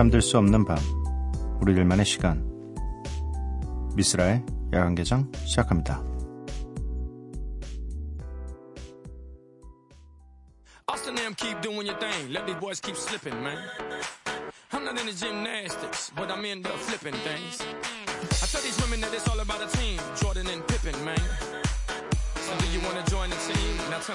잠들 0.00 0.22
수 0.22 0.38
없는 0.38 0.64
밤 0.64 0.78
우리들만의 1.60 2.06
시간 2.06 2.42
미스라의 3.96 4.42
시작합니다. 5.44 6.02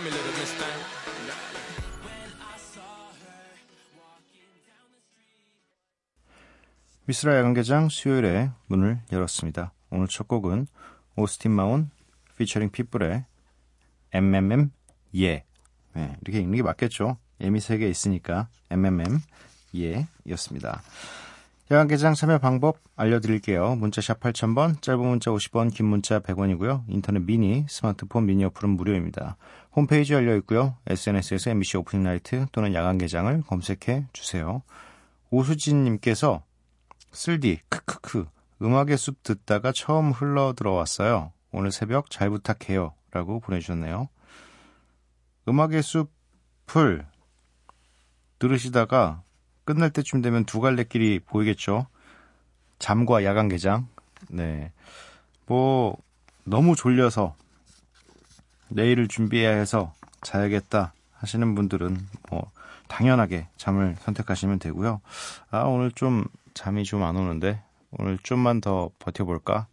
Little 0.10 0.34
miss 0.40 0.52
thing. 0.54 1.65
미스라 7.08 7.38
야간개장 7.38 7.90
수요일에 7.90 8.50
문을 8.66 9.00
열었습니다. 9.12 9.74
오늘 9.92 10.08
첫 10.08 10.28
곡은 10.28 10.66
오스틴 11.16 11.52
마운 11.52 11.92
피처링 12.36 12.72
핏불의 12.72 13.26
MMM 14.12 14.72
예 15.18 15.44
네, 15.94 16.18
이렇게 16.22 16.40
읽는 16.40 16.56
게 16.56 16.64
맞겠죠. 16.64 17.18
예미 17.42 17.60
세개 17.60 17.88
있으니까 17.88 18.48
MMM 18.72 19.20
예였습니다. 19.76 20.82
야간개장 21.70 22.16
참여 22.16 22.40
방법 22.40 22.80
알려드릴게요. 22.96 23.76
문자샵 23.76 24.20
8000번, 24.20 24.82
짧은 24.82 25.00
문자 25.00 25.30
50원, 25.30 25.72
긴 25.74 25.86
문자 25.86 26.20
100원이고요. 26.20 26.86
인터넷 26.88 27.20
미니, 27.20 27.66
스마트폰 27.70 28.26
미니 28.26 28.46
어플은 28.46 28.72
무료입니다. 28.72 29.38
홈페이지 29.76 30.14
열려 30.14 30.36
있고요. 30.38 30.76
SNS에서 30.88 31.52
MBC 31.52 31.78
오프닝 31.78 32.04
나이트 32.04 32.48
또는 32.52 32.74
야간개장을 32.74 33.44
검색해 33.44 34.08
주세요. 34.14 34.64
오수진님께서 35.30 36.44
쓸디 37.16 37.62
크크크 37.70 38.28
음악의 38.62 38.98
숲 38.98 39.24
듣다가 39.24 39.72
처음 39.72 40.12
흘러 40.12 40.54
들어왔어요. 40.54 41.32
오늘 41.52 41.72
새벽 41.72 42.10
잘 42.10 42.30
부탁해요. 42.30 42.94
라고 43.12 43.40
보내주셨네요. 43.40 44.10
음악의 45.48 45.82
숲을 45.82 47.06
들으시다가 48.40 49.24
끝날 49.64 49.90
때쯤 49.90 50.22
되면 50.22 50.46
두 50.46 50.60
갈래 50.60 50.84
길이 50.84 51.20
보이겠죠. 51.20 51.88
잠과 52.78 53.24
야간 53.24 53.48
개장. 53.48 53.88
네. 54.30 54.72
뭐, 55.46 55.98
너무 56.44 56.76
졸려서 56.76 57.36
내일을 58.68 59.08
준비해야 59.08 59.56
해서 59.56 59.94
자야겠다 60.22 60.94
하시는 61.14 61.56
분들은 61.56 61.98
뭐, 62.30 62.52
당연하게 62.88 63.48
잠을 63.58 63.96
선택하시면 64.02 64.60
되고요. 64.60 65.02
아, 65.50 65.60
오늘 65.62 65.92
좀 65.92 66.26
잠이 66.56 66.84
좀 66.84 67.04
안 67.04 67.16
오는데 67.16 67.62
오늘 67.92 68.18
좀만 68.18 68.62
더 68.62 68.90
버텨볼까? 68.98 69.68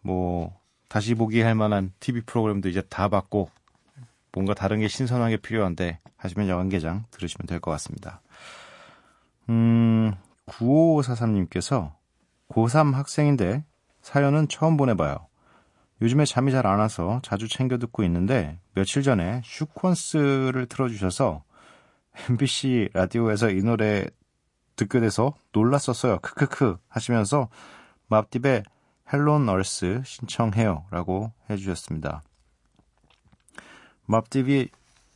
뭐 0.00 0.58
다시 0.88 1.14
보기 1.14 1.42
할 1.42 1.54
만한 1.54 1.92
TV 2.00 2.22
프로그램도 2.22 2.68
이제 2.70 2.80
다 2.88 3.08
봤고 3.08 3.50
뭔가 4.32 4.54
다른 4.54 4.80
게 4.80 4.88
신선하게 4.88 5.38
필요한데 5.38 5.98
하시면 6.16 6.48
여관개장 6.48 7.04
들으시면 7.10 7.46
될 7.46 7.60
것 7.60 7.70
같습니다. 7.72 8.20
음, 9.48 10.14
9543님께서 10.46 11.92
고3 12.48 12.92
학생인데 12.94 13.64
사연은 14.02 14.48
처음 14.48 14.76
보내봐요. 14.76 15.26
요즘에 16.02 16.24
잠이 16.24 16.52
잘 16.52 16.66
안 16.66 16.78
와서 16.78 17.20
자주 17.24 17.48
챙겨 17.48 17.78
듣고 17.78 18.04
있는데 18.04 18.58
며칠 18.74 19.02
전에 19.02 19.40
슈퀀스를 19.44 20.68
틀어주셔서 20.68 21.42
MBC 22.30 22.90
라디오에서 22.92 23.50
이 23.50 23.62
노래 23.62 24.06
듣게 24.76 25.00
돼서 25.00 25.34
놀랐었어요. 25.52 26.18
크크크 26.20 26.76
하시면서 26.88 27.48
Mobb 28.08 28.30
Deep의 28.30 28.62
Hell 29.12 29.38
on 29.40 29.58
Earth 29.58 30.02
신청해요 30.04 30.84
라고 30.90 31.32
해주셨습니다. 31.50 32.22
Mobb 34.06 34.34
Deep이 34.34 34.68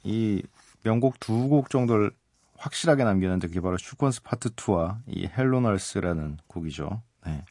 이 0.04 0.42
명곡 0.82 1.20
두 1.20 1.48
곡 1.48 1.70
정도를 1.70 2.10
확실하게 2.56 3.04
남겼는데 3.04 3.48
그게 3.48 3.60
바로 3.60 3.76
Shook 3.76 4.02
Ones 4.02 4.22
Part 4.22 4.50
2와 4.50 4.98
이 5.06 5.26
Hell 5.26 5.60
on 5.60 5.72
Earth라는 5.72 6.38
곡이죠. 6.46 7.02
네. 7.26 7.44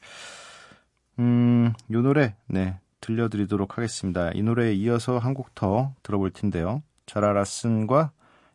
음, 1.20 1.74
요 1.92 2.02
노래, 2.02 2.36
네, 2.48 2.80
들려드리도록 3.02 3.78
하겠습니다. 3.78 4.32
이 4.34 4.42
노래에 4.42 4.74
이어서 4.74 5.18
한 5.18 5.34
곡 5.34 5.56
더 5.56 5.94
들어볼 6.04 6.32
텐데요. 6.32 6.82
자라라슨과 7.08 8.12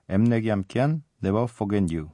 엠렉이 0.09 0.49
함께한 0.49 1.03
Never 1.23 1.45
Forget 1.51 1.95
You. 1.95 2.11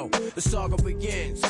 Yo, 0.00 0.08
the 0.08 0.40
saga 0.40 0.82
begins. 0.82 1.42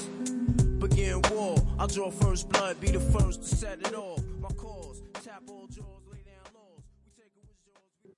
Begin 0.81 1.23
war. 1.31 1.55
I'll 1.79 1.87
draw 1.87 2.11
first 2.11 2.49
blood, 2.49 2.81
be 2.81 2.91
the 2.91 2.99
first 2.99 3.43
to 3.43 3.57
set 3.57 3.79
it 3.79 3.95
off. 3.95 4.21
My 4.41 4.49
cause, 4.49 5.03
tap 5.23 5.45
all 5.49 5.69
jaws, 5.69 6.03
lay 6.11 6.23
down 6.27 6.47
laws. 6.53 6.83
We 7.07 7.13
take 7.17 7.31
it 7.37 7.45
with 7.47 7.61
jaws. 8.03 8.17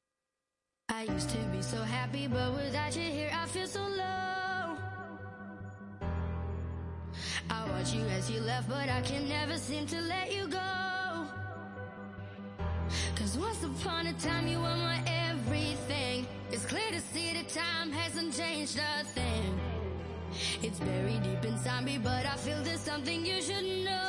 I 0.89 1.03
used 1.03 1.29
to 1.29 1.37
be 1.55 1.61
so 1.61 1.83
happy, 1.83 2.29
but 2.29 2.55
without 2.55 2.97
you 2.97 3.11
here, 3.11 3.31
I 3.35 3.45
feel 3.45 3.67
so 3.67 3.83
low. 3.83 4.79
I 7.51 7.69
watch 7.69 7.93
you 7.93 8.07
as 8.17 8.31
you 8.31 8.41
left, 8.41 8.71
but 8.71 8.89
I 8.89 9.03
can 9.03 9.29
never 9.29 9.59
seem 9.59 9.85
to 9.89 10.01
let 10.01 10.33
you 10.33 10.49
go. 10.49 11.27
Cause 13.17 13.37
once 13.37 13.63
upon 13.63 14.07
a 14.07 14.15
time, 14.15 14.47
you 14.47 14.57
were 14.57 14.79
my 14.89 14.99
everything. 15.29 16.27
It's 16.51 16.65
clear 16.65 16.91
to 16.91 17.01
see 17.01 17.35
that 17.35 17.51
time 17.51 17.93
hasn't 17.93 18.33
changed 18.35 18.79
a 18.79 19.05
thing. 19.05 19.62
It's 20.63 20.79
buried 20.81 21.23
deep 21.23 21.45
inside 21.45 21.85
me, 21.85 21.99
but 21.99 22.27
I 22.27 22.37
feel 22.37 22.63
there's 22.63 22.81
something 22.81 23.25
you 23.25 23.41
should 23.41 23.85
know. 23.85 24.03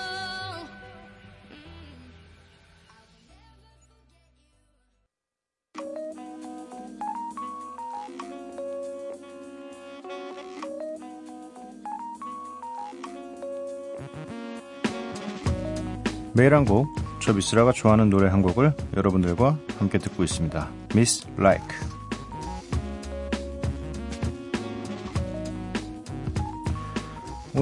매일 16.36 16.56
한 16.56 16.66
곡, 16.66 16.88
저 17.22 17.32
미스라가 17.32 17.72
좋아하는 17.72 18.10
노래 18.10 18.28
한 18.28 18.42
곡을 18.42 18.76
여러분들과 18.98 19.60
함께 19.78 20.00
듣고 20.00 20.24
있습니다. 20.24 20.68
Miss 20.96 21.28
Like. 21.38 22.03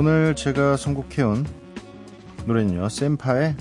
오늘 0.02 0.36
제가 0.36 0.78
선곡해온 0.78 1.46
노래는요, 2.48 2.90
센파의 2.90 3.56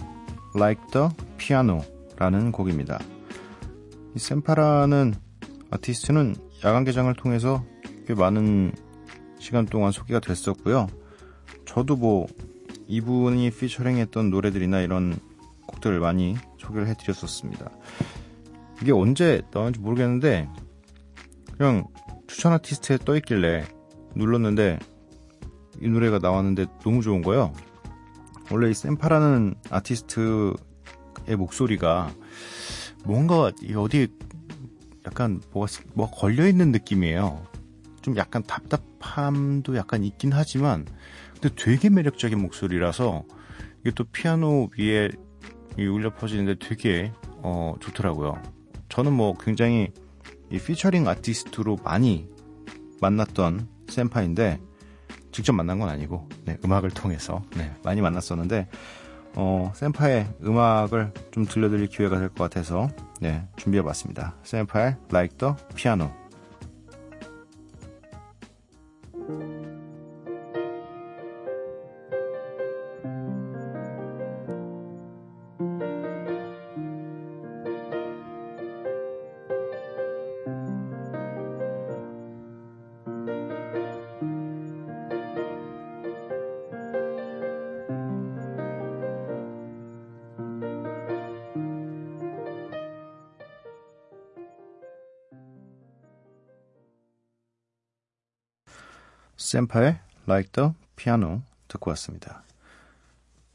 Like 0.57 0.83
the 0.91 1.09
Piano라는 1.37 2.51
곡입니다. 2.51 2.99
이 4.17 4.19
센파라는 4.19 5.17
아티스트는 5.71 6.37
야간 6.65 6.85
개장을 6.85 7.13
통해서 7.13 7.63
꽤 8.07 8.15
많은 8.15 8.73
시간 9.39 9.67
동안 9.67 9.93
소개가 9.93 10.21
됐었고요. 10.21 10.87
저도 11.67 11.97
뭐 11.97 12.27
이분이 12.87 13.51
피처링했던 13.51 14.31
노래들이나 14.31 14.81
이런 14.81 15.19
곡들을 15.67 16.01
많이 16.01 16.37
소개를 16.57 16.89
해드렸었습니다. 16.89 17.71
이게 18.81 18.93
언제 18.93 19.43
나왔는지 19.53 19.79
모르겠는데 19.81 20.49
그냥 21.59 21.87
추천 22.29 22.55
아티스트에 22.55 22.97
떠있길래 23.05 23.67
눌렀는데 24.15 24.79
이 25.81 25.89
노래가 25.89 26.19
나왔는데 26.19 26.67
너무 26.83 27.03
좋은 27.03 27.23
거예요. 27.23 27.53
원래 28.51 28.71
이 28.71 28.75
샘파라는 28.75 29.55
아티스트의 29.71 30.57
목소리가 31.39 32.13
뭔가 33.05 33.51
어디에 33.77 34.09
약간 35.07 35.41
뭐가, 35.53 35.73
뭐가 35.95 36.17
걸려있는 36.17 36.73
느낌이에요. 36.73 37.47
좀 38.03 38.17
약간 38.17 38.43
답답함도 38.43 39.77
약간 39.77 40.05
있긴 40.05 40.33
하지만, 40.33 40.87
근데 41.35 41.55
되게 41.55 41.89
매력적인 41.91 42.39
목소리라서 42.41 43.25
이게 43.81 43.93
또 43.95 44.05
피아노 44.05 44.71
위에 44.79 45.11
울려 45.79 46.13
퍼지는데 46.15 46.57
되게 46.59 47.13
어, 47.43 47.75
좋더라고요. 47.81 48.41
저는 48.89 49.13
뭐 49.13 49.35
굉장히 49.39 49.89
이 50.51 50.59
피처링 50.59 51.07
아티스트로 51.07 51.79
많이 51.85 52.29
만났던 53.01 53.69
샘파인데 53.89 54.61
직접 55.33 55.53
만난 55.53 55.79
건 55.79 55.89
아니고 55.89 56.29
네, 56.45 56.57
음악을 56.65 56.91
통해서 56.91 57.43
네, 57.57 57.73
많이 57.85 58.01
만났었는데 58.01 58.69
어, 59.35 59.73
샘파의 59.75 60.27
음악을 60.45 61.13
좀 61.31 61.45
들려드릴 61.47 61.87
기회가 61.87 62.19
될 62.19 62.29
것 62.31 62.45
같아서 62.51 62.89
네, 63.21 63.47
준비해봤습니다. 63.57 64.35
샘파의 64.43 64.97
Like 65.13 65.39
the 65.39 65.55
Piano 65.77 66.11
센파의 99.51 99.99
Like 100.29 100.53
the 100.53 100.71
Piano 100.95 101.43
듣고 101.67 101.91
왔습니다. 101.91 102.45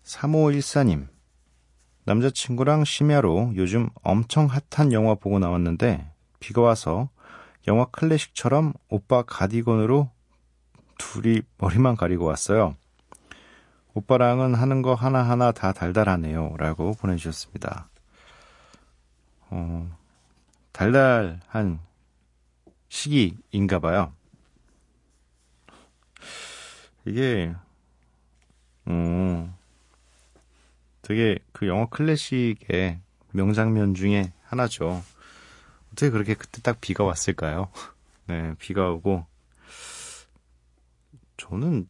3514님, 0.03 1.07
남자친구랑 2.03 2.83
심야로 2.83 3.53
요즘 3.56 3.89
엄청 4.03 4.47
핫한 4.47 4.92
영화 4.92 5.15
보고 5.15 5.39
나왔는데 5.39 6.12
비가 6.42 6.62
와서 6.62 7.07
영화 7.68 7.86
클래식처럼 7.86 8.74
오빠 8.89 9.24
가디건으로 9.24 10.09
둘이 10.97 11.42
머리만 11.59 11.95
가리고 11.95 12.25
왔어요. 12.25 12.75
오빠랑은 13.94 14.53
하는 14.53 14.81
거 14.81 14.95
하나하나 14.95 15.53
다 15.53 15.71
달달하네요. 15.71 16.56
라고 16.57 16.94
보내주셨습니다. 16.95 17.88
어, 19.50 19.89
달달한 20.74 21.80
시기인가 22.89 23.80
봐요. 23.80 24.12
이게, 27.05 27.53
음, 28.87 29.53
되게 31.03 31.37
그 31.51 31.67
영화 31.67 31.85
클래식의 31.85 32.99
명장면 33.31 33.93
중에 33.93 34.33
하나죠. 34.43 35.03
어떻게 35.91 36.09
그렇게 36.09 36.33
그때 36.33 36.61
딱 36.61 36.81
비가 36.81 37.03
왔을까요? 37.03 37.69
네, 38.27 38.55
비가 38.57 38.89
오고. 38.89 39.25
저는 41.37 41.87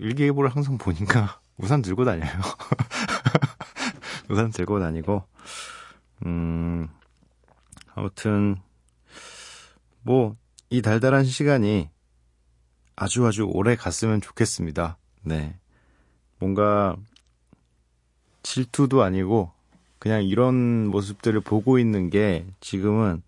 일기예보를 0.00 0.50
항상 0.50 0.78
보니까 0.78 1.40
우산 1.58 1.80
들고 1.80 2.04
다녀요. 2.04 2.32
우산 4.28 4.50
들고 4.50 4.80
다니고, 4.80 5.22
음, 6.26 6.88
아무튼, 7.94 8.56
뭐, 10.02 10.34
이 10.70 10.82
달달한 10.82 11.24
시간이 11.24 11.90
아주 12.96 13.26
아주 13.26 13.44
오래 13.44 13.76
갔으면 13.76 14.20
좋겠습니다. 14.20 14.96
네. 15.22 15.56
뭔가 16.38 16.96
질투도 18.42 19.02
아니고 19.02 19.50
그냥 19.98 20.24
이런 20.24 20.88
모습들을 20.88 21.40
보고 21.40 21.78
있는 21.78 22.10
게 22.10 22.44
지금은 22.60 23.22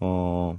어 0.00 0.56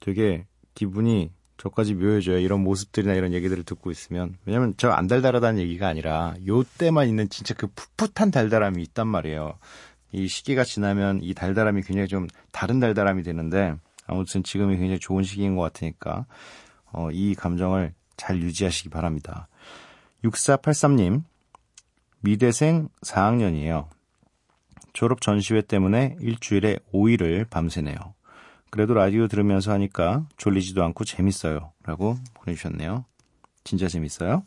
되게 0.00 0.44
기분이 0.74 1.30
저까지 1.56 1.94
묘해져요. 1.94 2.38
이런 2.38 2.60
모습들이나 2.62 3.14
이런 3.14 3.32
얘기들을 3.32 3.64
듣고 3.64 3.90
있으면. 3.90 4.36
왜냐면 4.44 4.74
저 4.76 4.90
안 4.90 5.06
달달하다는 5.06 5.60
얘기가 5.60 5.88
아니라 5.88 6.34
요 6.46 6.62
때만 6.64 7.08
있는 7.08 7.28
진짜 7.28 7.54
그 7.54 7.68
풋풋한 7.96 8.30
달달함이 8.30 8.82
있단 8.82 9.06
말이에요. 9.06 9.54
이 10.12 10.28
시기가 10.28 10.64
지나면 10.64 11.20
이 11.22 11.32
달달함이 11.34 11.82
굉장히 11.82 12.08
좀 12.08 12.26
다른 12.52 12.80
달달함이 12.80 13.22
되는데 13.22 13.74
아무튼 14.06 14.42
지금이 14.42 14.76
굉장히 14.76 14.98
좋은 14.98 15.22
시기인 15.22 15.56
것 15.56 15.62
같으니까 15.62 16.26
어, 16.96 17.10
이 17.12 17.34
감정을 17.34 17.92
잘 18.16 18.40
유지하시기 18.40 18.88
바랍니다. 18.88 19.48
6483님, 20.24 21.22
미대생 22.20 22.88
4학년이에요. 23.02 23.88
졸업 24.94 25.20
전시회 25.20 25.60
때문에 25.60 26.16
일주일에 26.20 26.78
5일을 26.92 27.48
밤새네요. 27.50 27.96
그래도 28.70 28.94
라디오 28.94 29.28
들으면서 29.28 29.72
하니까 29.72 30.26
졸리지도 30.38 30.82
않고 30.84 31.04
재밌어요. 31.04 31.72
라고 31.84 32.16
보내주셨네요. 32.34 33.04
진짜 33.62 33.88
재밌어요? 33.88 34.42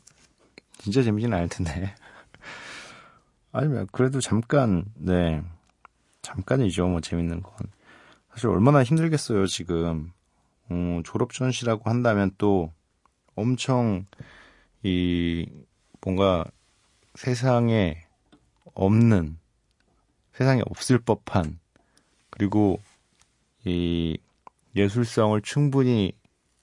진짜 0.79 1.03
재미진 1.03 1.31
않을 1.31 1.49
텐데. 1.49 1.93
아니면 3.53 3.87
그래도 3.91 4.19
잠깐, 4.19 4.85
네. 4.95 5.43
잠깐이죠. 6.23 6.87
뭐 6.87 6.99
재밌는 6.99 7.43
건. 7.43 7.53
사실 8.31 8.47
얼마나 8.49 8.83
힘들겠어요, 8.83 9.45
지금. 9.45 10.11
어, 10.69 11.01
졸업 11.03 11.33
전시라고 11.33 11.89
한다면 11.89 12.31
또 12.37 12.71
엄청 13.35 14.05
이 14.83 15.45
뭔가 16.01 16.45
세상에 17.15 18.03
없는 18.73 19.37
세상에 20.33 20.61
없을 20.69 20.99
법한 20.99 21.59
그리고 22.29 22.79
이 23.65 24.17
예술성을 24.75 25.41
충분히 25.41 26.13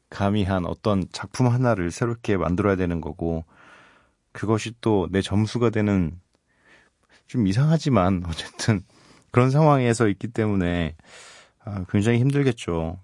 가미한 0.09 0.65
어떤 0.67 1.05
작품 1.13 1.49
하나를 1.49 1.91
새롭게 1.91 2.37
만들어야 2.37 2.77
되는 2.77 3.01
거고 3.01 3.45
그것이 4.33 4.73
또 4.81 5.09
내 5.11 5.21
점수가 5.21 5.71
되는 5.71 6.19
좀 7.27 7.47
이상하지만 7.47 8.23
어쨌든 8.27 8.83
그런 9.31 9.51
상황에서 9.51 10.09
있기 10.09 10.29
때문에 10.29 10.95
아, 11.65 11.85
굉장히 11.91 12.19
힘들겠죠. 12.21 12.99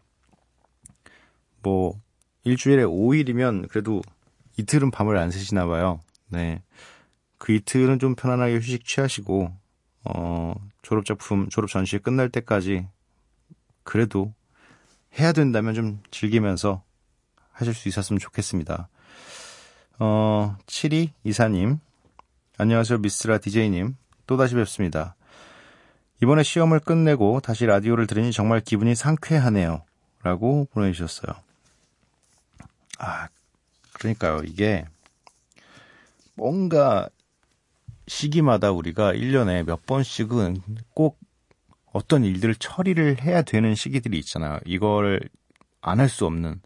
뭐 1.63 2.01
일주일에 2.45 2.85
5일이면 2.85 3.69
그래도 3.69 4.03
이틀은 4.59 4.91
밤을 4.91 5.17
안 5.17 5.31
새시나 5.31 5.67
봐요. 5.67 6.01
네. 6.29 6.63
그 7.39 7.53
이틀은 7.53 7.99
좀 7.99 8.15
편안하게 8.15 8.57
휴식 8.57 8.85
취하시고 8.85 9.53
어, 10.05 10.55
졸업 10.83 11.05
작품, 11.05 11.49
졸업 11.49 11.71
전시 11.71 11.99
끝날 11.99 12.29
때까지 12.29 12.87
그래도 13.85 14.33
해야 15.19 15.33
된다면 15.33 15.75
좀 15.75 16.01
즐기면서 16.11 16.83
하실 17.53 17.75
수 17.75 17.89
있었으면 17.89 18.19
좋겠습니다. 18.19 18.89
어, 19.99 20.57
72 20.67 21.13
이사님. 21.25 21.79
안녕하세요, 22.59 22.99
미스라 22.99 23.39
DJ님. 23.39 23.97
또다시 24.27 24.55
뵙습니다. 24.55 25.15
이번에 26.23 26.43
시험을 26.43 26.81
끝내고 26.81 27.41
다시 27.41 27.67
라디오를 27.67 28.07
들으니 28.07 28.33
정말 28.33 28.61
기분이 28.61 28.95
상쾌하네요. 28.95 29.83
라고 30.23 30.69
보내주셨어요. 30.73 31.35
아, 33.03 33.29
그러니까요. 33.95 34.43
이게 34.45 34.87
뭔가 36.37 37.09
시기마다 38.09 38.73
우리가 38.73 39.13
1년에 39.15 39.63
몇 39.65 39.87
번씩은 39.87 40.59
꼭 40.95 41.19
어떤 41.93 42.25
일들을 42.25 42.57
처리를 42.57 43.23
해야 43.23 43.43
되는 43.43 43.75
시기들이 43.75 44.19
있잖아요. 44.21 44.61
이걸 44.67 45.21
안 45.83 46.01
할 46.01 46.09
수 46.09 46.27
없는. 46.27 46.61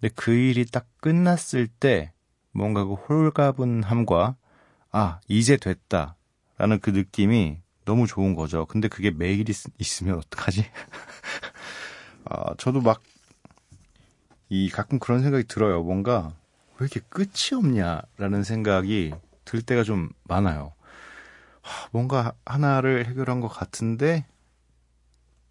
근데 0.00 0.14
그 0.16 0.32
일이 0.32 0.64
딱 0.66 0.86
끝났을 1.00 1.68
때 1.68 2.12
뭔가 2.52 2.84
그 2.84 2.94
홀가분함과 2.94 4.36
아, 4.92 5.20
이제 5.28 5.56
됐다. 5.58 6.16
라는 6.58 6.80
그 6.80 6.90
느낌이 6.90 7.58
너무 7.86 8.06
좋은 8.06 8.34
거죠. 8.36 8.66
근데 8.66 8.88
그게 8.88 9.10
매일 9.12 9.48
있, 9.50 9.56
있으면 9.78 10.18
어떡하지? 10.18 10.66
아, 12.24 12.54
저도 12.58 12.80
막, 12.80 13.02
이, 14.50 14.68
가끔 14.68 14.98
그런 14.98 15.22
생각이 15.22 15.44
들어요. 15.44 15.82
뭔가, 15.82 16.34
왜 16.78 16.86
이렇게 16.86 17.00
끝이 17.08 17.56
없냐라는 17.56 18.42
생각이 18.44 19.14
들 19.44 19.62
때가 19.62 19.82
좀 19.84 20.10
많아요. 20.24 20.74
뭔가 21.92 22.32
하나를 22.44 23.06
해결한 23.06 23.40
것 23.40 23.48
같은데 23.48 24.26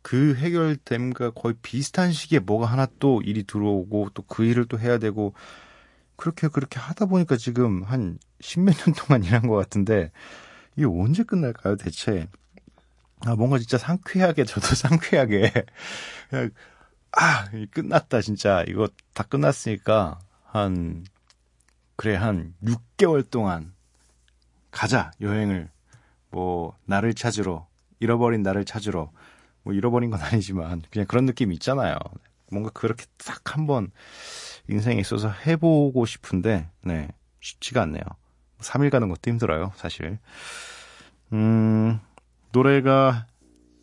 그 0.01 0.35
해결됨과 0.35 1.31
거의 1.31 1.55
비슷한 1.61 2.11
시기에 2.11 2.39
뭐가 2.39 2.65
하나 2.65 2.87
또 2.99 3.21
일이 3.21 3.43
들어오고 3.43 4.09
또 4.13 4.23
그 4.27 4.43
일을 4.43 4.65
또 4.65 4.79
해야 4.79 4.97
되고 4.97 5.33
그렇게 6.15 6.47
그렇게 6.47 6.79
하다 6.79 7.05
보니까 7.05 7.37
지금 7.37 7.83
한 7.83 8.19
십몇 8.41 8.75
년 8.85 8.95
동안 8.95 9.23
일한 9.23 9.47
것 9.47 9.55
같은데 9.55 10.11
이게 10.75 10.85
언제 10.85 11.23
끝날까요 11.23 11.75
대체? 11.77 12.27
아 13.25 13.35
뭔가 13.35 13.59
진짜 13.59 13.77
상쾌하게 13.77 14.45
저도 14.45 14.67
상쾌하게 14.75 15.51
그냥 16.29 16.51
아 17.11 17.49
끝났다 17.71 18.21
진짜 18.21 18.63
이거 18.67 18.87
다 19.13 19.23
끝났으니까 19.23 20.19
한 20.43 21.05
그래, 21.99 22.15
한 22.15 22.53
6개월 22.63 23.29
동안 23.29 23.73
가자, 24.71 25.11
여행을. 25.19 25.69
뭐, 26.31 26.73
나를 26.85 27.13
찾으러, 27.13 27.67
잃어버린 27.99 28.41
나를 28.41 28.63
찾으러. 28.63 29.11
뭐, 29.63 29.73
잃어버린 29.73 30.09
건 30.09 30.21
아니지만, 30.21 30.81
그냥 30.91 31.05
그런 31.07 31.25
느낌이 31.25 31.53
있잖아요. 31.55 31.97
뭔가 32.51 32.69
그렇게 32.69 33.05
딱 33.17 33.53
한번 33.53 33.91
인생에 34.69 34.97
있어서 35.01 35.29
해보고 35.29 36.05
싶은데, 36.05 36.69
네, 36.83 37.09
쉽지가 37.41 37.81
않네요. 37.81 38.03
3일 38.59 38.91
가는 38.91 39.09
것도 39.09 39.29
힘들어요, 39.29 39.73
사실. 39.75 40.19
음, 41.33 41.99
노래가 42.53 43.27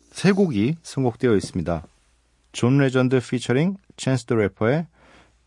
세 0.09 0.31
곡이 0.31 0.77
선곡되어 0.81 1.35
있습니다. 1.35 1.83
존 2.51 2.77
레전드 2.77 3.19
피처링 3.19 3.77
찬스 3.97 4.25
더 4.25 4.35
래퍼의 4.35 4.87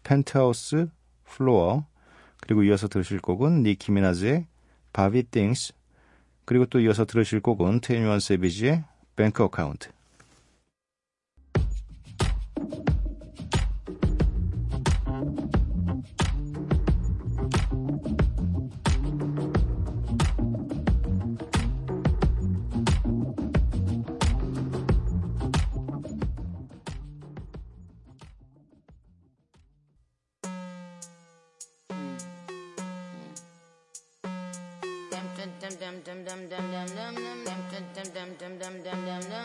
Penthouse 0.02 0.88
Floor 1.24 1.86
그리고 2.40 2.62
이어서 2.62 2.88
들으실 2.88 3.20
곡은 3.20 3.62
니키 3.62 3.92
미나즈의 3.92 4.46
Barbie 4.92 5.24
Tingz 5.24 5.72
그리고 6.44 6.66
또 6.66 6.80
이어서 6.80 7.04
들으실 7.04 7.40
곡은 7.40 7.80
21 7.80 8.20
Savage의 8.20 8.84
Bank 9.16 9.42
Account 9.44 9.90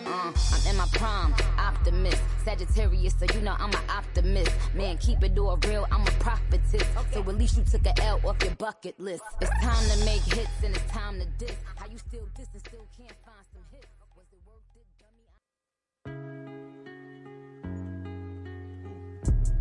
I'm 0.08 0.34
in 0.70 0.78
my 0.78 0.88
prime, 0.94 1.34
optimist. 1.58 2.22
Sagittarius, 2.44 3.16
so 3.20 3.26
you 3.34 3.42
know 3.42 3.56
I'm 3.58 3.72
an 3.72 3.90
optimist. 3.90 4.52
Man, 4.76 4.98
keep 4.98 5.24
it 5.24 5.38
all 5.38 5.58
real, 5.68 5.88
I'm 5.92 6.02
a 6.02 6.12
prophetess. 6.20 6.84
So 7.12 7.22
at 7.22 7.28
least 7.38 7.58
you 7.58 7.64
took 7.64 7.86
a 7.86 8.04
L 8.04 8.22
off 8.26 8.42
your 8.44 8.54
bucket 8.56 9.00
list. 9.00 9.24
It's 9.42 9.50
time 9.62 9.90
to 9.90 10.06
make 10.06 10.22
hits 10.22 10.64
and 10.64 10.76
it's 10.76 10.92
time 10.92 11.20
to 11.20 11.26
diss. 11.40 11.56
How 11.76 11.88
you 11.88 11.98
still 11.98 12.28
diss 12.36 12.48
and 12.54 12.62
still 12.62 12.86
can't 12.96 13.18
find 13.26 13.46
some 13.52 13.64
hits? 13.72 13.88
Was 14.16 14.26
it 14.32 14.42
worth 14.46 14.76
it, 14.76 14.86
dummy? 15.00 15.26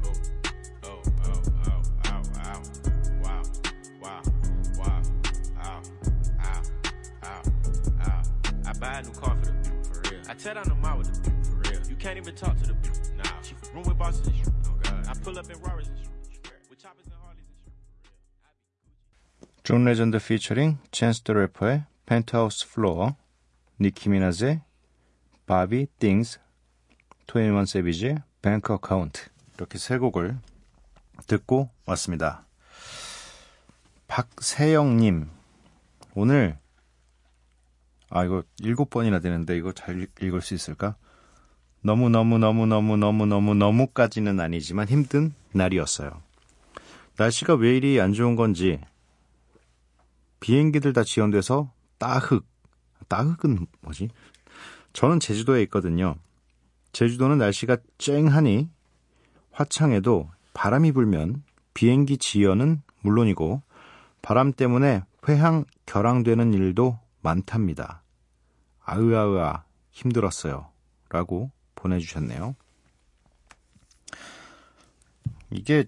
Oh, 0.04 0.12
oh, 0.84 1.02
oh, 1.24 1.82
ow, 2.06 2.22
ow. 2.44 2.62
Wow, 3.22 3.42
wow, 4.00 4.22
wow, 4.78 5.02
ow, 5.62 5.82
ow, 6.40 6.62
ow, 7.24 7.42
ow. 8.02 8.22
I 8.66 8.72
buy 8.78 8.98
a 8.98 9.02
new 9.02 9.12
car 9.12 9.36
I 10.26 10.34
tear 10.34 10.54
down 10.54 10.64
the 10.68 10.74
mall 10.74 10.98
with 10.98 11.12
the 11.12 11.30
for 11.48 11.56
real. 11.56 11.80
You 11.88 11.96
can't 11.96 12.16
even 12.16 12.34
talk 12.34 12.56
to 12.58 12.66
the 12.66 12.74
beaut, 12.74 12.98
nah. 13.16 13.24
She 13.42 13.54
room 13.74 13.84
with 13.84 13.98
bosses 13.98 14.26
and 14.26 14.36
shit. 14.36 14.48
Oh, 14.66 14.72
God. 14.82 15.06
I 15.06 15.14
pull 15.22 15.38
up 15.38 15.50
in 15.50 15.60
Rarers 15.60 15.88
and 15.88 15.98
shit. 15.98 16.08
With 16.70 16.78
choppers 16.78 17.06
and 17.06 17.14
Harleys 17.22 17.46
and 17.48 17.58
Gucci. 17.60 17.72
존 19.64 19.84
레전드 19.84 20.18
피처링 20.18 20.78
찬스 20.90 21.22
더 21.22 21.32
래퍼의 21.34 21.84
펜트하우스 22.06 22.68
플로어 22.70 23.16
니키 23.80 24.08
미나즈의 24.08 24.62
바비 25.46 25.86
띵스 25.98 26.40
토인원 27.26 27.66
세비지의 27.66 28.22
뱅크 28.42 28.72
어카운트 28.74 29.28
이렇게 29.56 29.78
세 29.78 29.98
곡을 29.98 30.38
듣고 31.26 31.70
왔습니다. 31.86 32.46
박세영님 34.08 35.30
오늘 36.14 36.58
아 38.10 38.24
이거 38.24 38.42
일곱 38.60 38.90
번이나 38.90 39.18
되는데 39.20 39.56
이거 39.56 39.72
잘 39.72 40.00
읽- 40.00 40.22
읽을 40.22 40.40
수 40.40 40.54
있을까? 40.54 40.96
너무 41.82 42.08
너무 42.08 42.38
너무 42.38 42.66
너무 42.66 42.96
너무 42.96 43.26
너무 43.26 43.54
너무까지는 43.54 44.40
아니지만 44.40 44.88
힘든 44.88 45.34
날이었어요. 45.52 46.10
날씨가 47.16 47.54
왜 47.54 47.76
이리 47.76 48.00
안 48.00 48.12
좋은 48.12 48.36
건지 48.36 48.80
비행기들 50.40 50.92
다 50.92 51.04
지연돼서 51.04 51.72
따흑 51.98 52.46
따흑은 53.08 53.66
뭐지? 53.82 54.08
저는 54.92 55.20
제주도에 55.20 55.62
있거든요. 55.64 56.16
제주도는 56.92 57.38
날씨가 57.38 57.76
쨍하니 57.98 58.68
화창해도 59.52 60.30
바람이 60.52 60.92
불면 60.92 61.42
비행기 61.74 62.18
지연은 62.18 62.82
물론이고 63.00 63.62
바람 64.22 64.52
때문에 64.52 65.02
회항 65.28 65.64
결항되는 65.86 66.54
일도 66.54 66.98
많답니다. 67.24 68.04
아으아으아 68.84 69.64
힘들었어요. 69.90 70.70
라고 71.08 71.50
보내주셨네요. 71.74 72.54
이게 75.50 75.84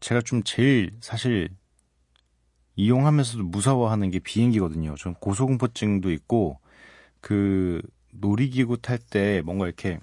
제가 0.00 0.22
좀 0.22 0.42
제일 0.42 0.96
사실 1.00 1.50
이용하면서도 2.76 3.44
무서워하는 3.44 4.10
게 4.10 4.18
비행기거든요. 4.18 4.94
전 4.96 5.14
고소공포증도 5.14 6.10
있고 6.12 6.58
그 7.20 7.82
놀이기구 8.12 8.78
탈 8.78 8.98
때 8.98 9.42
뭔가 9.44 9.66
이렇게 9.66 10.00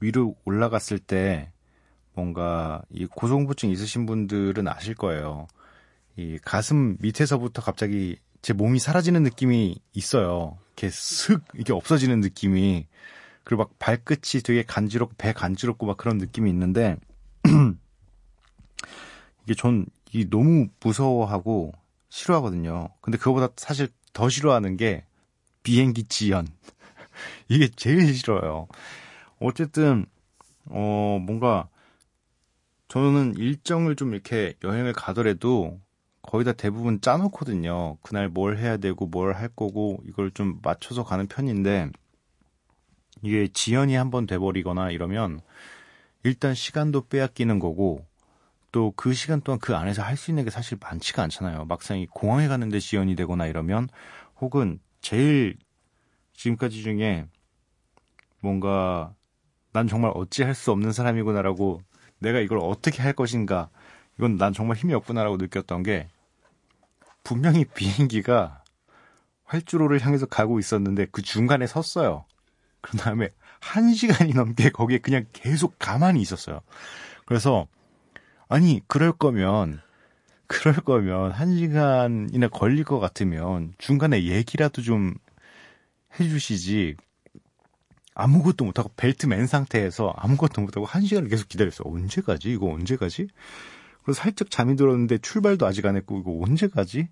위로 0.00 0.36
올라갔을 0.44 0.98
때 0.98 1.52
뭔가 2.12 2.82
이 2.90 3.06
고소공포증 3.06 3.70
있으신 3.70 4.06
분들은 4.06 4.66
아실 4.68 4.94
거예요. 4.94 5.46
이 6.16 6.38
가슴 6.42 6.96
밑에서부터 7.00 7.62
갑자기 7.62 8.18
제 8.44 8.52
몸이 8.52 8.78
사라지는 8.78 9.24
느낌이 9.24 9.76
있어요. 9.94 10.58
이렇게 10.68 10.90
슥 10.90 11.42
이게 11.54 11.72
없어지는 11.72 12.20
느낌이 12.20 12.86
그리고 13.42 13.64
막 13.64 13.78
발끝이 13.78 14.42
되게 14.44 14.62
간지럽고 14.62 15.14
배 15.18 15.32
간지럽고 15.32 15.86
막 15.86 15.96
그런 15.96 16.18
느낌이 16.18 16.48
있는데 16.50 16.96
이게 19.44 19.54
전 19.54 19.86
이 20.14 20.30
너무 20.30 20.68
무서워하고 20.80 21.72
싫어하거든요. 22.08 22.88
근데 23.00 23.18
그거보다 23.18 23.48
사실 23.56 23.88
더 24.12 24.28
싫어하는 24.28 24.76
게 24.76 25.04
비행기 25.64 26.04
지연. 26.04 26.46
이게 27.48 27.68
제일 27.68 28.14
싫어요. 28.14 28.68
어쨌든 29.40 30.06
어 30.66 31.18
뭔가 31.20 31.68
저는 32.86 33.34
일정을 33.36 33.96
좀 33.96 34.14
이렇게 34.14 34.54
여행을 34.62 34.92
가더라도 34.92 35.80
거의 36.26 36.44
다 36.44 36.52
대부분 36.52 37.00
짜놓거든요. 37.00 37.98
그날 38.02 38.28
뭘 38.28 38.58
해야 38.58 38.76
되고 38.76 39.06
뭘 39.06 39.34
할 39.34 39.48
거고 39.48 39.98
이걸 40.06 40.30
좀 40.32 40.58
맞춰서 40.62 41.04
가는 41.04 41.26
편인데 41.26 41.90
이게 43.22 43.48
지연이 43.48 43.94
한 43.94 44.10
번 44.10 44.26
돼버리거나 44.26 44.90
이러면 44.90 45.40
일단 46.24 46.54
시간도 46.54 47.08
빼앗기는 47.08 47.58
거고 47.58 48.04
또 48.72 48.92
그 48.96 49.12
시간 49.14 49.40
동안 49.40 49.58
그 49.60 49.76
안에서 49.76 50.02
할 50.02 50.16
수 50.16 50.30
있는 50.30 50.44
게 50.44 50.50
사실 50.50 50.78
많지가 50.80 51.22
않잖아요. 51.24 51.64
막상 51.66 51.98
이 51.98 52.06
공항에 52.06 52.48
가는데 52.48 52.80
지연이 52.80 53.14
되거나 53.16 53.46
이러면 53.46 53.88
혹은 54.40 54.80
제일 55.00 55.56
지금까지 56.34 56.82
중에 56.82 57.26
뭔가 58.40 59.14
난 59.72 59.86
정말 59.88 60.12
어찌 60.14 60.42
할 60.42 60.54
수 60.54 60.70
없는 60.72 60.92
사람이구나라고 60.92 61.82
내가 62.18 62.40
이걸 62.40 62.58
어떻게 62.60 63.02
할 63.02 63.12
것인가 63.12 63.70
이건 64.18 64.36
난 64.36 64.52
정말 64.52 64.76
힘이 64.76 64.94
없구나라고 64.94 65.36
느꼈던 65.36 65.82
게 65.82 66.08
분명히 67.22 67.64
비행기가 67.64 68.62
활주로를 69.44 70.00
향해서 70.04 70.26
가고 70.26 70.58
있었는데 70.58 71.06
그 71.10 71.22
중간에 71.22 71.66
섰어요. 71.66 72.24
그 72.80 72.96
다음에 72.96 73.30
한 73.60 73.94
시간이 73.94 74.34
넘게 74.34 74.70
거기에 74.70 74.98
그냥 74.98 75.24
계속 75.32 75.78
가만히 75.78 76.20
있었어요. 76.20 76.60
그래서 77.24 77.66
아니 78.48 78.82
그럴 78.86 79.12
거면 79.12 79.80
그럴 80.46 80.74
거면 80.76 81.32
한 81.32 81.56
시간이나 81.56 82.48
걸릴 82.48 82.84
것 82.84 83.00
같으면 83.00 83.74
중간에 83.78 84.24
얘기라도 84.24 84.82
좀 84.82 85.14
해주시지 86.20 86.96
아무것도 88.14 88.64
못하고 88.64 88.90
벨트 88.96 89.26
맨 89.26 89.46
상태에서 89.46 90.12
아무것도 90.16 90.60
못하고 90.60 90.86
한 90.86 91.04
시간을 91.04 91.28
계속 91.28 91.48
기다렸어요. 91.48 91.92
언제 91.92 92.20
가지? 92.20 92.52
이거 92.52 92.66
언제 92.66 92.96
가지? 92.96 93.28
그래서 94.04 94.20
살짝 94.20 94.50
잠이 94.50 94.76
들었는데 94.76 95.18
출발도 95.18 95.66
아직 95.66 95.86
안 95.86 95.96
했고 95.96 96.18
이거 96.20 96.38
언제 96.42 96.68
가지? 96.68 97.08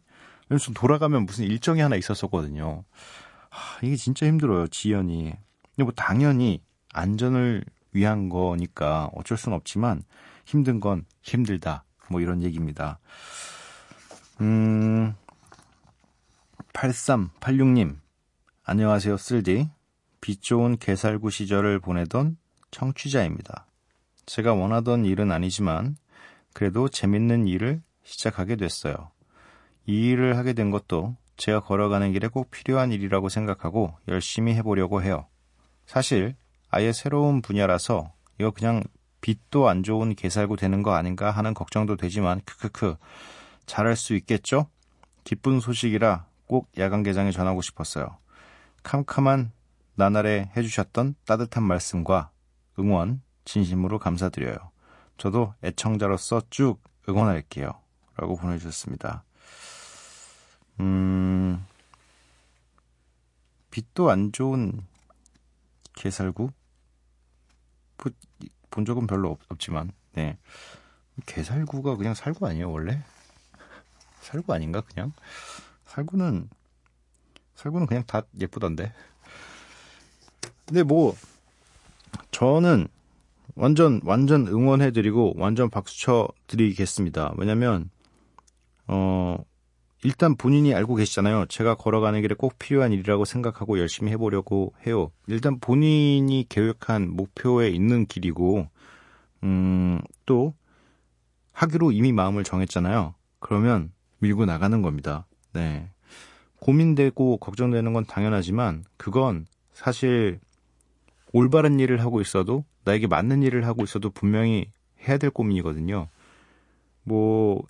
그래서 0.47 0.73
돌아가면 0.73 1.25
무슨 1.25 1.45
일정이 1.45 1.81
하나 1.81 1.97
있었었거든요. 1.97 2.85
하, 3.49 3.87
이게 3.87 3.97
진짜 3.97 4.27
힘들어요. 4.27 4.69
지연이. 4.69 5.33
근데 5.75 5.85
뭐 5.85 5.93
당연히 5.97 6.63
안전을 6.93 7.65
위한 7.93 8.29
거니까 8.29 9.11
어쩔 9.15 9.39
순 9.39 9.55
없지만 9.55 10.03
힘든 10.45 10.81
건 10.81 11.07
힘들다. 11.23 11.85
뭐 12.11 12.21
이런 12.21 12.43
얘기입니다. 12.43 12.99
음, 14.41 15.15
8386님. 16.75 17.97
안녕하세요, 18.65 19.17
쓸디. 19.17 19.69
빛 20.21 20.43
좋은 20.43 20.77
개살구 20.77 21.31
시절을 21.31 21.81
보내던 21.81 22.37
청취자입니다. 22.71 23.67
제가 24.27 24.55
원하던 24.55 25.05
일은 25.05 25.33
아니지만 25.33 25.97
그래도 26.55 26.89
재밌는 26.89 27.47
일을 27.47 27.83
시작하게 28.05 28.57
됐어요. 28.57 29.11
이 29.87 30.11
일을 30.11 30.37
하게 30.37 30.53
된 30.53 30.71
것도 30.71 31.17
제가 31.37 31.61
걸어가는 31.61 32.13
길에 32.13 32.29
꼭 32.29 32.51
필요한 32.51 32.93
일이라고 32.93 33.29
생각하고 33.29 33.95
열심히 34.09 34.55
해보려고 34.55 35.03
해요. 35.03 35.27
사실 35.87 36.37
아예 36.71 36.93
새로운 36.93 37.43
분야라서 37.43 38.13
이거 38.39 38.51
그냥 38.51 38.83
빛도 39.21 39.69
안 39.69 39.83
좋은 39.83 40.15
개살구 40.15 40.57
되는 40.57 40.83
거 40.83 40.95
아닌가 40.95 41.31
하는 41.31 41.55
걱정도 41.55 41.97
되지만 41.97 42.41
크크크 42.45 42.97
잘할 43.67 43.97
수 43.97 44.15
있겠죠? 44.15 44.67
기쁜 45.25 45.61
소식이라 45.61 46.27
꼭 46.47 46.71
야간 46.79 47.03
개장에 47.03 47.31
전하고 47.31 47.63
싶었어요. 47.63 48.19
캄캄한 48.83 49.53
나날에 49.95 50.51
해주셨던 50.57 51.15
따뜻한 51.25 51.63
말씀과 51.63 52.31
응원 52.79 53.23
진심으로 53.45 53.99
감사드려요. 53.99 54.72
저도 55.23 55.55
애청자로서 55.63 56.43
쭉 56.51 56.83
응원할게요. 57.09 57.71
라고 58.17 58.35
보내주셨습니다. 58.35 59.23
음, 60.81 61.65
빛도 63.71 64.11
안 64.11 64.33
좋은 64.33 64.85
개살구? 65.95 66.51
뭐, 67.99 68.13
본 68.71 68.85
적은 68.85 69.07
별로 69.07 69.31
없, 69.31 69.39
없지만, 69.49 69.93
네. 70.15 70.37
개살구가 71.27 71.95
그냥 71.99 72.15
살구 72.15 72.45
아니에요, 72.45 72.73
원래? 72.73 73.01
살구 74.23 74.53
아닌가, 74.53 74.81
그냥? 74.81 75.13
살구는, 75.87 76.51
살구는 77.55 77.87
그냥 77.87 78.03
다 78.09 78.23
예쁘던데. 78.41 78.93
근데 80.67 80.83
뭐, 80.83 81.15
저는 82.33 82.89
완전, 83.63 84.01
완전 84.03 84.49
응원해드리고, 84.49 85.35
완전 85.37 85.71
박수 85.71 86.01
쳐 86.01 86.27
드리겠습니다. 86.49 87.33
왜냐면, 87.37 87.91
어, 88.89 89.37
일단 90.03 90.35
본인이 90.35 90.75
알고 90.75 90.97
계시잖아요. 90.97 91.47
제가 91.47 91.77
걸어가는 91.77 92.23
길에 92.23 92.35
꼭 92.35 92.59
필요한 92.59 92.91
일이라고 92.91 93.25
생각하고 93.25 93.79
열심히 93.79 94.11
해보려고 94.11 94.75
해요. 94.85 95.13
일단 95.29 95.61
본인이 95.61 96.45
계획한 96.49 97.11
목표에 97.11 97.69
있는 97.69 98.07
길이고, 98.07 98.67
음, 99.45 100.01
또, 100.27 100.55
하기로 101.53 101.93
이미 101.93 102.11
마음을 102.11 102.43
정했잖아요. 102.43 103.15
그러면 103.39 103.93
밀고 104.19 104.45
나가는 104.45 104.83
겁니다. 104.83 105.29
네. 105.53 105.89
고민되고 106.59 107.37
걱정되는 107.37 107.93
건 107.93 108.07
당연하지만, 108.07 108.83
그건 108.97 109.47
사실 109.73 110.41
올바른 111.33 111.79
일을 111.79 112.01
하고 112.01 112.21
있어도, 112.21 112.65
나에게 112.85 113.07
맞는 113.07 113.43
일을 113.43 113.67
하고 113.67 113.85
있어도 113.85 114.11
분명히 114.11 114.71
해야 115.07 115.19
될 115.19 115.31
고민이거든요. 115.31 116.09
뭐, 117.05 117.63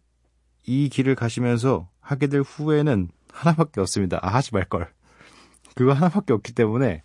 이 0.67 0.89
길을 0.89 1.15
가시면서 1.15 1.89
하게 2.01 2.27
될 2.27 2.43
후회는 2.43 3.09
하나밖에 3.33 3.81
없습니다. 3.81 4.19
아, 4.23 4.29
하지 4.29 4.55
말걸. 4.55 4.93
그거 5.75 5.93
하나밖에 5.93 6.33
없기 6.33 6.53
때문에, 6.53 7.03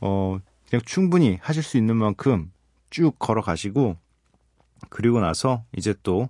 어, 0.00 0.38
그냥 0.68 0.82
충분히 0.84 1.38
하실 1.42 1.62
수 1.62 1.76
있는 1.76 1.96
만큼 1.96 2.52
쭉 2.90 3.18
걸어가시고, 3.18 3.96
그리고 4.88 5.20
나서 5.20 5.64
이제 5.76 5.94
또, 6.02 6.28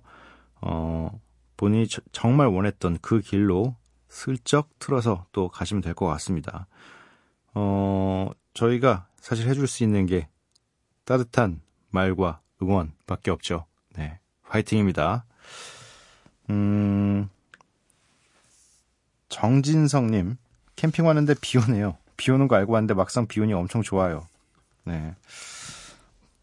어, 0.61 1.19
본인이 1.55 1.87
저, 1.87 2.01
정말 2.11 2.47
원했던 2.47 2.97
그 3.01 3.21
길로 3.21 3.75
슬쩍 4.09 4.69
틀어서 4.79 5.25
또 5.31 5.49
가시면 5.49 5.81
될 5.81 5.93
것 5.93 6.05
같습니다. 6.07 6.67
어, 7.53 8.29
저희가 8.53 9.07
사실 9.19 9.47
해줄 9.47 9.67
수 9.67 9.83
있는 9.83 10.05
게 10.05 10.27
따뜻한 11.07 11.61
말과 11.89 12.41
응원밖에 12.61 13.31
없죠. 13.31 13.65
네. 13.95 14.19
화이팅입니다. 14.43 15.23
음, 16.49 17.29
정진성님, 19.29 20.35
캠핑 20.75 21.05
왔는데 21.05 21.35
비 21.41 21.57
오네요. 21.57 21.97
비 22.17 22.29
오는 22.31 22.49
거 22.49 22.57
알고 22.57 22.73
왔는데 22.73 22.93
막상 22.93 23.25
비 23.25 23.39
오니 23.39 23.53
엄청 23.53 23.81
좋아요. 23.81 24.27
네. 24.83 25.15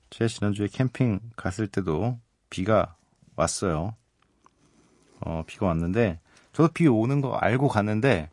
제 0.09 0.29
지난주에 0.29 0.69
캠핑 0.69 1.21
갔을 1.37 1.69
때도 1.69 2.19
비가 2.49 2.97
왔어요. 3.37 3.95
어, 5.21 5.43
비가 5.47 5.67
왔는데, 5.67 6.21
저도 6.53 6.73
비 6.73 6.87
오는 6.87 7.21
거 7.21 7.35
알고 7.37 7.69
갔는데, 7.69 8.31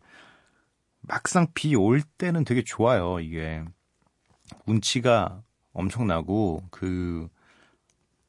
막상 1.01 1.48
비 1.53 1.75
올 1.75 2.01
때는 2.01 2.46
되게 2.46 2.64
좋아요, 2.64 3.20
이게. 3.20 3.64
운치가 4.66 5.42
엄청나고, 5.74 6.64
그, 6.72 7.29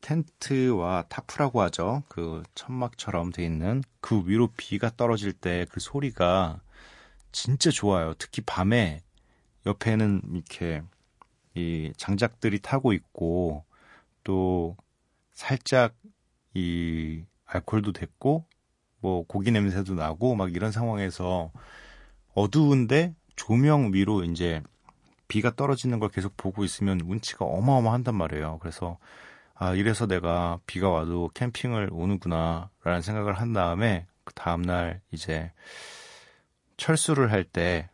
텐트와 0.00 1.04
타프라고 1.08 1.60
하죠. 1.62 2.02
그 2.08 2.42
천막처럼 2.54 3.30
돼 3.32 3.44
있는 3.44 3.82
그 4.00 4.22
위로 4.26 4.48
비가 4.56 4.90
떨어질 4.96 5.32
때 5.32 5.66
그 5.70 5.80
소리가 5.80 6.60
진짜 7.32 7.70
좋아요. 7.70 8.14
특히 8.18 8.42
밤에 8.44 9.02
옆에는 9.66 10.22
이렇게 10.34 10.82
이 11.54 11.92
장작들이 11.96 12.60
타고 12.60 12.92
있고 12.92 13.64
또 14.24 14.76
살짝 15.32 15.94
이 16.54 17.24
알콜도 17.46 17.92
됐고 17.92 18.46
뭐 19.00 19.24
고기 19.26 19.50
냄새도 19.50 19.94
나고 19.94 20.34
막 20.34 20.54
이런 20.54 20.72
상황에서 20.72 21.52
어두운데 22.34 23.14
조명 23.36 23.92
위로 23.92 24.24
이제 24.24 24.62
비가 25.32 25.50
떨어지는 25.56 25.98
걸 25.98 26.10
계속 26.10 26.36
보고 26.36 26.62
있으면 26.62 27.00
운치가 27.00 27.46
어마어마한단 27.46 28.14
말이에요. 28.14 28.58
그래서 28.60 28.98
아, 29.54 29.72
이래서 29.72 30.06
내가 30.06 30.60
비가 30.66 30.90
와도 30.90 31.30
캠핑을 31.32 31.88
오는구나, 31.90 32.68
라는 32.84 33.00
생각을 33.00 33.32
한 33.32 33.54
다음에, 33.54 34.06
그 34.24 34.34
다음 34.34 34.60
날 34.60 35.00
이제 35.10 35.50
철수를 36.76 37.32
할 37.32 37.44
때, 37.44 37.88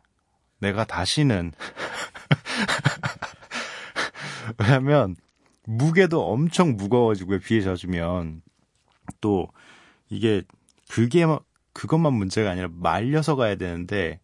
내가 0.58 0.84
다시는, 0.84 1.52
왜냐면, 4.58 5.14
무게도 5.64 6.32
엄청 6.32 6.74
무거워지고요, 6.76 7.38
비에 7.38 7.60
젖으면. 7.60 8.42
또, 9.20 9.46
이게, 10.08 10.42
그게, 10.90 11.24
그것만 11.72 12.14
문제가 12.14 12.50
아니라 12.50 12.66
말려서 12.72 13.36
가야 13.36 13.54
되는데, 13.54 14.18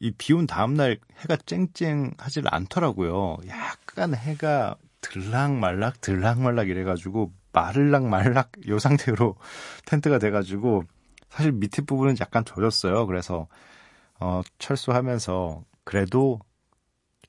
이 0.00 0.10
비온 0.12 0.46
다음날 0.46 0.98
해가 1.20 1.36
쨍쨍하질 1.46 2.44
않더라고요. 2.50 3.38
약간 3.48 4.14
해가 4.14 4.76
들락말락 5.00 6.00
들락말락 6.00 6.68
이래가지고 6.68 7.32
마를락 7.52 8.06
말락 8.06 8.50
요 8.68 8.78
상태로 8.78 9.36
텐트가 9.86 10.18
돼가지고 10.18 10.84
사실 11.30 11.52
밑에 11.52 11.82
부분은 11.82 12.16
약간 12.20 12.44
젖었어요. 12.44 13.06
그래서 13.06 13.48
어, 14.20 14.42
철수하면서 14.58 15.64
그래도 15.84 16.40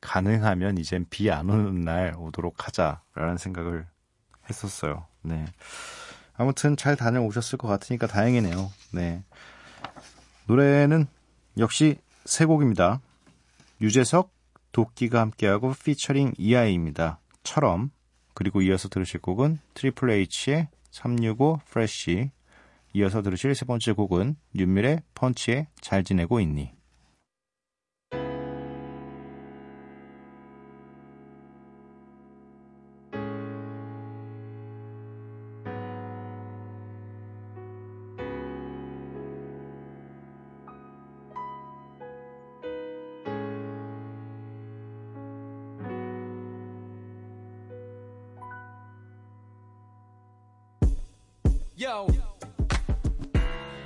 가능하면 0.01 0.77
이젠 0.77 1.05
비 1.09 1.29
안 1.31 1.49
오는 1.49 1.81
날 1.81 2.13
오도록 2.17 2.67
하자라는 2.67 3.37
생각을 3.37 3.87
했었어요. 4.49 5.05
네. 5.23 5.45
아무튼 6.37 6.77
잘 6.77 6.95
다녀오셨을 6.95 7.57
것 7.57 7.67
같으니까 7.67 8.07
다행이네요. 8.07 8.71
네. 8.91 9.23
노래는 10.47 11.07
역시 11.57 11.97
세 12.25 12.45
곡입니다. 12.45 13.01
유재석, 13.81 14.31
도끼가 14.71 15.21
함께하고 15.21 15.73
피처링 15.83 16.33
이하이입니다. 16.37 17.19
처럼 17.43 17.91
그리고 18.33 18.61
이어서 18.61 18.89
들으실 18.89 19.21
곡은 19.21 19.59
트리플 19.75 20.09
H의 20.09 20.67
365 20.89 21.59
Fresh 21.69 22.31
이어서 22.93 23.21
들으실 23.21 23.53
세 23.53 23.65
번째 23.65 23.91
곡은 23.91 24.35
윤밀의 24.55 25.03
펀치의 25.13 25.67
잘 25.81 26.03
지내고 26.03 26.39
있니 26.39 26.71
Yo. 51.77 52.07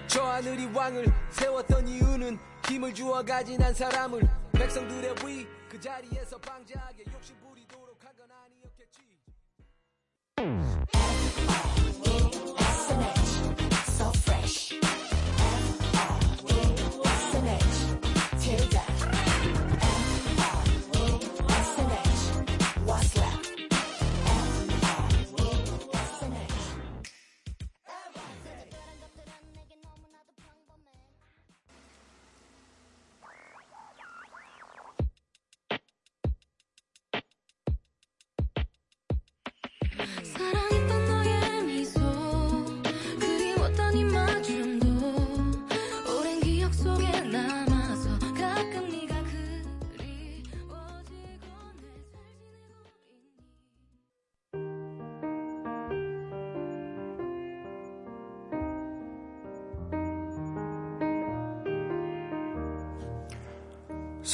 저 0.08 0.24
하늘이 0.24 0.66
왕을 0.68 1.06
세웠던 1.32 1.88
이유는 1.88 2.38
힘을 2.68 2.94
주어 2.94 3.24
가진 3.24 3.62
한 3.62 3.74
사람을 3.74 4.22
백성들의 4.54 5.16
위 5.26 5.60
그 5.70 5.80
자리에서 5.80 6.38
방자하게 6.40 7.06
욕심 7.14 7.39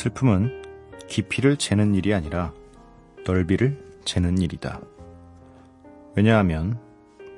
슬픔은 0.06 0.62
깊이를 1.08 1.58
재는 1.58 1.96
일이 1.96 2.14
아니라 2.14 2.54
넓이를 3.26 4.00
재는 4.06 4.38
일이다. 4.38 4.80
왜냐하면 6.16 6.80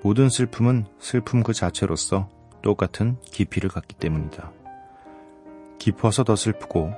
모든 0.03 0.27
슬픔은 0.27 0.85
슬픔 0.99 1.43
그 1.43 1.53
자체로서 1.53 2.29
똑같은 2.61 3.15
깊이를 3.21 3.69
갖기 3.69 3.95
때문이다. 3.95 4.51
깊어서 5.79 6.25
더 6.25 6.35
슬프고 6.35 6.91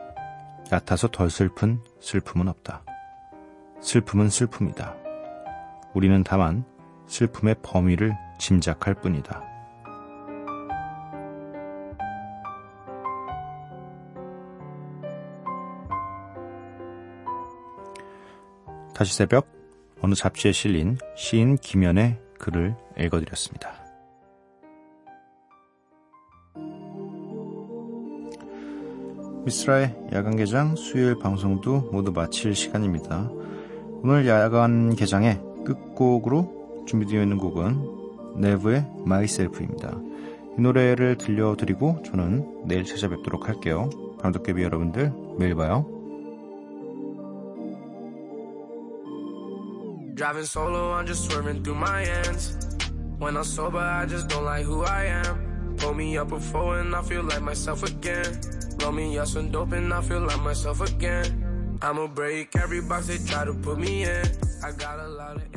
얕아서 0.72 1.10
덜 1.10 1.30
슬픈 1.30 1.82
슬픔은 2.00 2.48
없다. 2.48 2.84
슬픔은 3.80 4.30
슬픔이다. 4.30 4.96
우리는 5.94 6.24
다만 6.24 6.66
슬픔의 7.06 7.58
범위를 7.62 8.18
짐작할 8.40 8.96
뿐이다. 8.96 9.49
다시 19.00 19.16
새벽 19.16 19.48
어느 20.02 20.14
잡지에 20.14 20.52
실린 20.52 20.98
시인 21.16 21.56
김연의 21.56 22.20
글을 22.38 22.76
읽어드렸습니다. 23.00 23.72
미스라의 29.46 29.96
야간 30.12 30.36
개장 30.36 30.76
수요일 30.76 31.18
방송도 31.18 31.92
모두 31.94 32.12
마칠 32.12 32.54
시간입니다. 32.54 33.32
오늘 34.04 34.28
야간 34.28 34.94
개장의 34.98 35.40
끝곡으로 35.64 36.84
준비되어 36.86 37.22
있는 37.22 37.38
곡은 37.38 38.42
네브의 38.42 38.86
마이셀프입니다. 39.06 39.98
이 40.58 40.62
노래를 40.62 41.18
들려드리고 41.18 42.04
저는 42.04 42.66
내일 42.68 42.84
찾아뵙도록 42.84 43.48
할게요. 43.48 43.90
밤도깨비 44.20 44.62
여러분들 44.62 45.14
매일 45.38 45.56
봐요. 45.56 45.99
Driving 50.20 50.44
solo, 50.44 50.92
I'm 50.92 51.08
just 51.08 51.32
swerving 51.32 51.64
through 51.64 51.76
my 51.76 52.04
ends. 52.04 52.58
When 53.20 53.38
I'm 53.38 53.46
sober, 53.46 53.78
I 53.78 54.06
just 54.06 54.28
don't 54.28 54.44
like 54.44 54.66
who 54.66 54.84
I 54.84 55.06
am. 55.06 55.78
Pull 55.78 55.94
me 55.94 56.18
up 56.18 56.28
before 56.28 56.80
and 56.80 56.94
I 56.94 57.02
feel 57.04 57.24
like 57.24 57.42
myself 57.42 57.84
again. 57.84 58.42
Roll 58.82 58.92
me 58.92 59.18
up 59.18 59.28
some 59.28 59.50
dope 59.50 59.72
and 59.72 59.94
I 59.94 60.02
feel 60.02 60.20
like 60.20 60.42
myself 60.42 60.82
again. 60.82 61.78
I'ma 61.82 62.08
break 62.08 62.54
every 62.58 62.82
box 62.82 63.08
they 63.08 63.20
try 63.20 63.46
to 63.46 63.54
put 63.54 63.80
me 63.80 64.04
in. 64.04 64.26
I 64.62 64.74
got 64.74 65.00
a 65.00 65.08
lot 65.08 65.38
of 65.38 65.49